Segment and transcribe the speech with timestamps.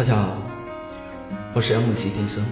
[0.00, 0.34] 大家好，
[1.52, 2.42] 我是 MC 天生。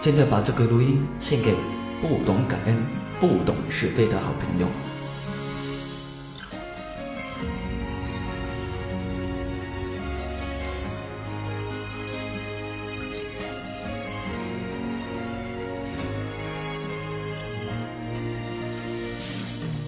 [0.00, 1.54] 今天把这个录音献给
[2.00, 2.82] 不懂感恩、
[3.20, 4.66] 不懂是非的好朋友。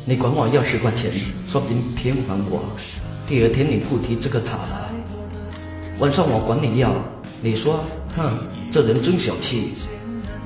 [0.05, 1.11] 你管我要十块钱，
[1.49, 2.77] 说明天还我。
[3.27, 4.96] 第二天你不提这个茬了。
[5.99, 6.95] 晚上我管你要，
[7.41, 7.83] 你说，
[8.17, 8.39] 哼，
[8.71, 9.73] 这人真小气，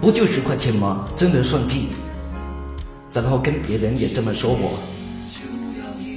[0.01, 1.09] 不就十块钱吗？
[1.17, 1.89] 真能算计。
[3.13, 4.79] 然后跟别人也这么说我。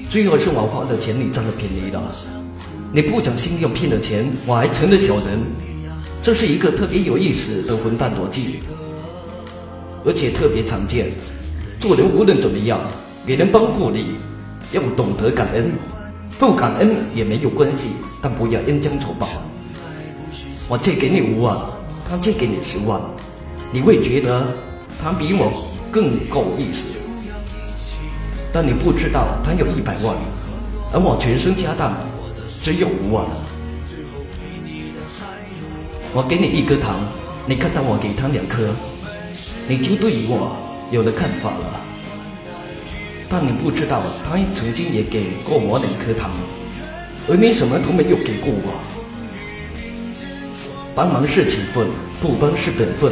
[0.08, 2.04] 最后是我花的钱你占了便宜了。
[2.92, 5.40] 你不讲信用骗了钱，我还成了小人。
[6.22, 8.60] 这是一个特别有意思的混蛋逻辑，
[10.06, 11.12] 而且特别常见。
[11.80, 12.80] 做人无论怎么样。
[13.26, 14.18] 别人帮过你，
[14.74, 15.72] 要懂得感恩，
[16.46, 17.92] 不感恩也没有关系，
[18.22, 19.30] 但不要恩将仇报。
[20.68, 21.58] 我借给你五万，
[22.06, 23.00] 他借给你十万，
[23.72, 24.46] 你会觉得
[25.02, 25.50] 他比我
[25.90, 26.98] 更够意思，
[28.52, 30.18] 但你不知道他有一百万，
[30.92, 31.96] 而我全身家当
[32.62, 33.24] 只有五万。
[36.14, 37.00] 我给你一颗糖，
[37.46, 38.68] 你看到我给他两颗，
[39.66, 40.58] 你就对我
[40.92, 41.80] 有了看法了。
[43.36, 46.30] 但你不知道，他曾经也给过我两颗糖，
[47.28, 48.80] 而你什么都没有给过我。
[50.94, 51.88] 帮忙是情分，
[52.22, 53.12] 不帮是本分。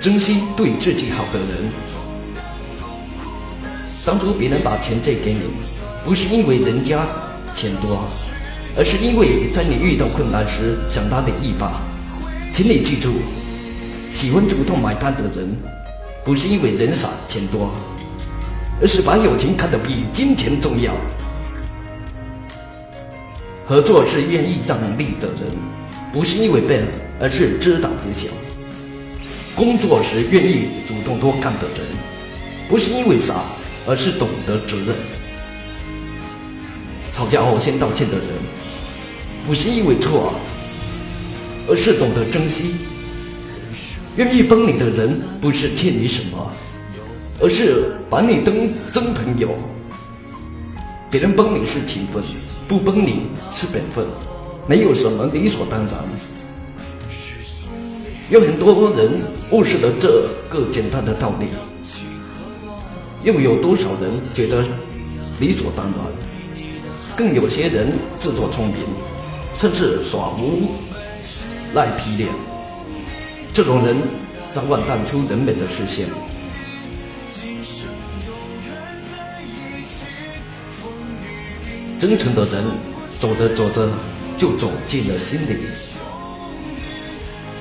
[0.00, 1.68] 珍惜对自己好的人。
[4.06, 5.40] 当初别人把钱借给你，
[6.04, 7.04] 不是因为人家
[7.52, 8.06] 钱多，
[8.78, 11.82] 而是因为在你遇到困难时想拉你一把。
[12.52, 13.14] 请你记住，
[14.12, 15.56] 喜欢主动买单的人，
[16.24, 17.72] 不是因为人傻钱多。
[18.80, 20.94] 而是把友情看得比金钱重要。
[23.66, 25.46] 合作是愿意让利的人，
[26.12, 26.84] 不是因为笨，
[27.20, 28.32] 而是知道分享。
[29.54, 31.86] 工作时愿意主动多干的人，
[32.68, 33.44] 不是因为傻，
[33.86, 34.96] 而是懂得责任。
[37.12, 38.26] 吵架后先道歉的人，
[39.46, 40.32] 不是因为错，
[41.68, 42.76] 而是懂得珍惜。
[44.16, 46.50] 愿意帮你的人，不是欠你什么。
[47.42, 48.54] 而是把你当
[48.92, 49.48] 真朋友，
[51.10, 52.22] 别人帮你是情分，
[52.68, 54.04] 不帮你是本分，
[54.66, 55.94] 没有什么理所当然。
[58.28, 61.46] 有很多人误视了这个简单的道理，
[63.24, 64.62] 又有多少人觉得
[65.40, 65.94] 理所当然？
[67.16, 68.76] 更有些人自作聪明，
[69.54, 70.72] 甚至耍无
[71.74, 72.28] 赖皮脸。
[73.52, 73.96] 这种人
[74.54, 76.06] 早晚淡出人们的视线。
[82.00, 82.64] 真诚的人，
[83.18, 83.86] 走着走着
[84.38, 85.56] 就走进了心里；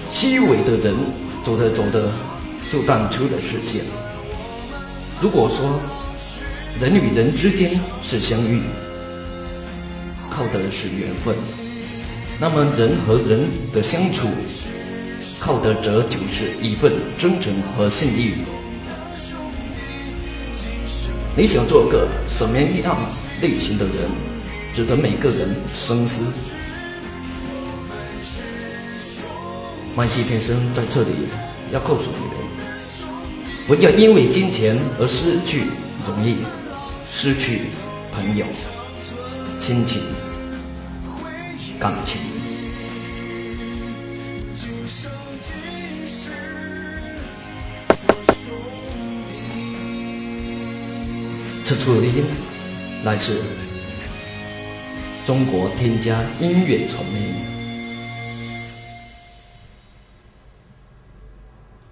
[0.10, 0.96] 虚伪的人，
[1.44, 2.10] 走着走着
[2.70, 3.82] 就淡出了视线。
[5.20, 5.78] 如果说
[6.80, 8.62] 人与人之间是相遇，
[10.30, 11.36] 靠的是缘分，
[12.40, 13.42] 那么人和人
[13.74, 14.30] 的相处，
[15.38, 18.36] 靠的则就是一份真诚和信义。
[21.40, 23.96] 你想做个什么样类型的人，
[24.74, 26.26] 值得每个人深思。
[29.96, 31.12] 万喜天生在这里
[31.72, 33.08] 要告诉你们：
[33.66, 35.68] 不要因为金钱而失去
[36.06, 36.40] 容易，
[37.10, 37.62] 失去
[38.12, 38.46] 朋友、
[39.62, 40.02] 亲情、
[41.80, 42.39] 感情。
[51.70, 52.26] 此处的音
[53.04, 53.44] 来自
[55.24, 57.59] 中国添加音乐传媒。